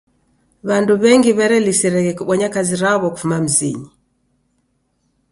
W'andu 0.67 0.93
w'engi 1.01 1.31
w'erelisireghe 1.37 2.11
kubonya 2.19 2.47
kazi 2.55 2.75
raw'o 2.83 3.07
kufuma 3.13 3.37
mzinyi. 3.45 3.89